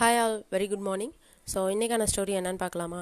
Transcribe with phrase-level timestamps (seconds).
[0.00, 1.12] Hi all very good morning
[1.52, 3.00] so இன்றைக்கான story என்னன்னு பார்க்கலாமா?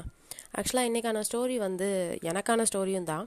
[0.58, 1.88] ஆக்சுவலாக இன்றைக்கான ஸ்டோரி வந்து
[2.30, 3.26] எனக்கான ஸ்டோரியும் தான்.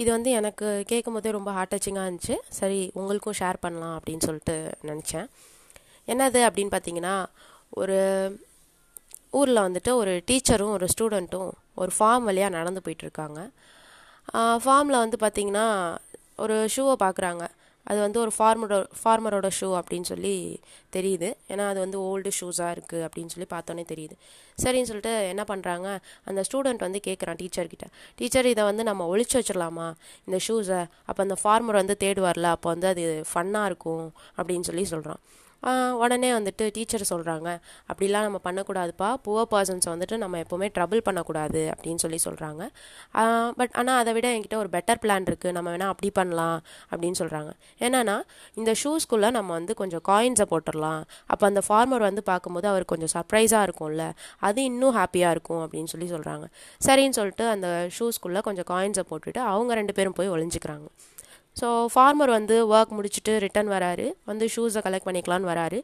[0.00, 2.36] இது வந்து எனக்கு கேட்கும் போதே ரொம்ப ஹார்ட் டச்சிங்காக இருந்துச்சு.
[2.58, 4.56] சரி உங்களுக்கும் ஷேர் பண்ணலாம் அப்படின்னு சொல்லிட்டு
[4.90, 5.28] நினச்சேன்.
[6.08, 7.14] என்னது அப்படின்னு பார்த்தீங்கன்னா
[7.82, 7.98] ஒரு
[9.40, 11.50] ஊரில் வந்துட்டு ஒரு டீச்சரும் ஒரு ஸ்டூடெண்ட்டும்
[11.84, 13.40] ஒரு ஃபார்ம் வழியாக நடந்து போயிட்டுருக்காங்க
[14.64, 15.68] ஃபார்மில் வந்து பார்த்திங்கன்னா
[16.44, 17.44] ஒரு ஷூவை பார்க்குறாங்க.
[17.86, 20.34] அது வந்து ஒரு ஃபார்மரோட ஃபார்மரோட ஷூ அப்படின்னு சொல்லி
[20.96, 21.28] தெரியுது.
[21.48, 24.14] ஏன்னா அது வந்து ஓல்டு ஷூஸாக இருக்குது அப்படின்னு சொல்லி பார்த்தோன்னே தெரியுது.
[24.62, 29.88] சரின்னு சொல்லிட்டு என்ன பண்ணுறாங்க அந்த ஸ்டூடெண்ட் வந்து கேட்குறான் டீச்சர்கிட்ட டீச்சர் இதை வந்து நம்ம ஒழிச்சு வச்சிடலாமா?
[30.24, 34.06] இந்த ஷூஸை அப்போ அந்த ஃபார்மர் வந்து தேடுவார்ல அப்போ வந்து அது ஃபன்னாக இருக்கும்
[34.36, 35.22] அப்படின்னு சொல்லி சொல்கிறான்
[36.02, 37.48] உடனே வந்துட்டு டீச்சர் சொல்கிறாங்க
[37.90, 39.08] அப்படிலாம் நம்ம பண்ணக்கூடாதுப்பா.
[39.26, 41.62] புவர் பர்சன்ஸை வந்துட்டு நம்ம எப்போவுமே ட்ரபிள் பண்ணக்கூடாது.
[41.74, 42.62] அப்படின்னு சொல்லி சொல்கிறாங்க
[43.60, 46.58] பட் ஆனால் அதை விட என்கிட்ட ஒரு பெட்டர் பிளான் இருக்குது நம்ம வேணால் அப்படி பண்ணலாம்
[46.90, 47.52] அப்படின்னு சொல்கிறாங்க
[47.86, 48.16] என்னென்னா
[48.60, 53.66] இந்த ஷூஸ்க்குள்ளே நம்ம வந்து கொஞ்சம் காயின்ஸை போட்டுடலாம் அப்போ அந்த ஃபார்மர் வந்து பார்க்கும்போது அவர் கொஞ்சம் சர்ப்ரைஸாக
[53.68, 54.06] இருக்கும்ல.
[54.48, 56.46] அது இன்னும் ஹாப்பியாக இருக்கும் அப்படின்னு சொல்லி சொல்கிறாங்க
[56.88, 60.86] சரின்னு சொல்லிட்டு அந்த ஷூஸ்க்குள்ளே கொஞ்சம் காயின்ஸை போட்டுட்டு அவங்க ரெண்டு பேரும் போய் ஒளிஞ்சிக்கிறாங்க.
[61.60, 64.06] ஸோ ஃபார்மர் வந்து ஒர்க் முடிச்சுட்டு ரிட்டன் வராரு.
[64.30, 65.78] வந்து ஷூஸை கலெக்ட் பண்ணிக்கலான்னு வராரு.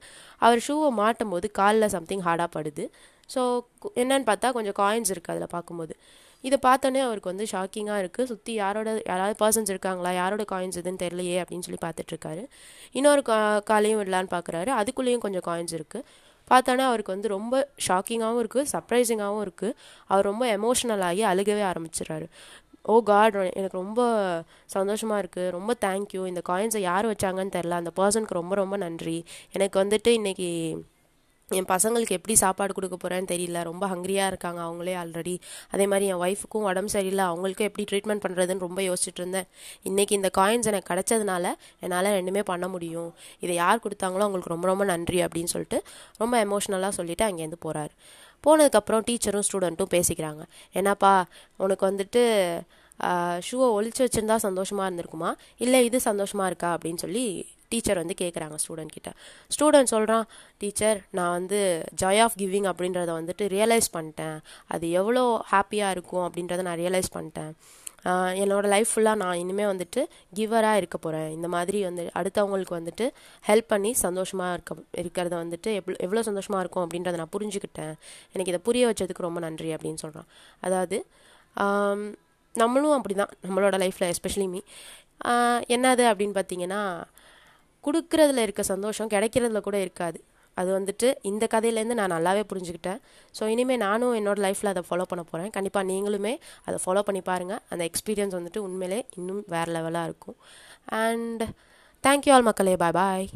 [0.46, 2.86] அவர் ஷூவை மாட்டும் போது காலில் சம்திங் ஹார்டாக படுது.
[3.34, 3.42] ஸோ
[4.02, 5.94] என்னன்னு பார்த்தா கொஞ்சம் காயின்ஸ் இருக்குது அதில் பார்க்கும்போது.
[6.44, 10.10] இதை பார்த்தோன்னே அவருக்கு வந்து ஷாக்கிங்காக இருக்குது சுற்றி யாரோட யாராவது பர்சன்ஸ் இருக்காங்களா?
[10.20, 12.42] யாரோட காயின்ஸ் எதுன்னு தெரியலையே அப்படின்னு சொல்லி பார்த்துட்ருக்காரு
[12.98, 13.38] இன்னொரு கா
[13.70, 14.70] காலையும் விடலான்னு பார்க்குறாரு.
[14.80, 16.04] அதுக்குள்ளேயும் கொஞ்சம் காயின்ஸ் இருக்குது
[16.50, 17.54] பார்த்தோன்னே அவருக்கு வந்து ரொம்ப
[17.86, 19.74] ஷாக்கிங்காகவும் இருக்குது சர்ப்ரைசிங்காகவும் இருக்குது
[20.10, 22.28] அவர் ரொம்ப எமோஷ்னல் ஆகி அழுகவே ஆரம்பிச்சிடுறாரு.
[22.92, 24.00] ஓ காட் எனக்கு ரொம்ப
[24.74, 29.16] சந்தோஷமாக இருக்குது ரொம்ப தேங்க்யூ இந்த காயின்ஸை யார் வச்சாங்கன்னு தெரில அந்த பர்சனுக்கு ரொம்ப ரொம்ப நன்றி.
[29.56, 30.50] எனக்கு வந்துட்டு இன்றைக்கி
[31.56, 33.58] என் பசங்களுக்கு எப்படி சாப்பாடு கொடுக்க போகிறேன்னு தெரியல.
[33.68, 35.34] ரொம்ப ஹங்க்ரியாக இருக்காங்க அவங்களே ஆல்ரெடி
[35.74, 37.24] அதே மாதிரி என் ஒய்ஃபுக்கும் உடம்பு சரியில்லை.
[37.32, 39.48] அவங்களுக்கும் எப்படி ட்ரீட்மெண்ட் பண்ணுறதுன்னு ரொம்ப யோசிச்சுட்டு இருந்தேன்.
[39.90, 43.10] இன்றைக்கி இந்த காயின்ஸ் எனக்கு கிடச்சதுனால என்னால் ரெண்டுமே பண்ண முடியும்.
[43.44, 45.80] இதை யார் கொடுத்தாங்களோ அவங்களுக்கு ரொம்ப ரொம்ப நன்றி அப்படின்னு சொல்லிட்டு
[46.22, 47.94] ரொம்ப எமோஷ்னலாக சொல்லிவிட்டு அங்கேருந்து போகிறாரு
[48.46, 50.42] போனதுக்கப்புறம் டீச்சரும் ஸ்டூடெண்ட்டும் பேசிக்கிறாங்க.
[50.80, 51.12] என்னப்பா
[51.64, 52.22] உனக்கு வந்துட்டு
[53.46, 55.30] ஷூவை ஒழிச்சு வச்சுருந்தா சந்தோஷமாக இருந்திருக்குமா?
[55.64, 56.70] இல்லை இது சந்தோஷமாக இருக்கா?
[56.76, 57.24] அப்படின்னு சொல்லி
[57.72, 59.10] டீச்சர் வந்து கேட்குறாங்க ஸ்டூடெண்ட் கிட்ட.
[59.54, 60.24] ஸ்டூடெண்ட் சொல்கிறான்
[60.62, 61.58] டீச்சர் நான் வந்து
[62.02, 64.38] ஜாய் ஆஃப் கிவிங் அப்படின்றத வந்துட்டு ரியலைஸ் பண்ணிட்டேன்.
[64.74, 67.52] அது எவ்வளோ ஹாப்பியாக இருக்கும் அப்படின்றத நான் ரியலைஸ் பண்ணிட்டேன்.
[68.42, 70.00] என்னோடய லைஃப் ஃபுல்லாக நான் இனிமேல் வந்துட்டு
[70.36, 73.06] கிவராக இருக்க போகிறேன் இந்த மாதிரி வந்து அடுத்தவங்களுக்கு வந்துட்டு
[73.48, 77.94] ஹெல்ப் பண்ணி சந்தோஷமாக இருக்க இருக்கிறத வந்துட்டு எவ்வளோ எவ்வளோ சந்தோஷமாக இருக்கும் அப்படின்றத நான் புரிஞ்சுக்கிட்டேன்.
[78.34, 80.28] எனக்கு இதை புரிய வச்சதுக்கு ரொம்ப நன்றி அப்படின்னு சொல்கிறான்
[80.68, 80.98] அதாவது
[82.54, 84.60] நம்மளும் அப்படி தான் நம்மளோட லைஃப்பில் எஸ்பெஷலி மீ
[85.74, 86.82] என்னது அப்படின்னு பார்த்தீங்கன்னா
[87.86, 90.18] கொடுக்குறதுல இருக்க சந்தோஷம் கிடைக்கிறதுல கூட இருக்காது.
[90.56, 93.00] அது வந்துட்டு இந்த கதையிலேருந்து நான் நல்லாவே புரிஞ்சுக்கிட்டேன்.
[93.38, 96.34] ஸோ இனிமேல் நானும் என்னோடய லைஃப்பில் அதை ஃபாலோ பண்ண போகிறேன் கண்டிப்பாக நீங்களுமே
[96.64, 100.38] அதை ஃபாலோ பண்ணி பாருங்கள் அந்த எக்ஸ்பீரியன்ஸ் வந்துட்டு உண்மையிலே இன்னும் வேறு லெவலாக இருக்கும்.
[101.04, 101.44] அண்ட்
[102.04, 102.76] தேங்க்யூ ஆல் மக்களே.
[102.84, 103.28] பாய் பாய்